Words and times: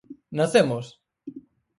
Nacemos? 0.37 0.85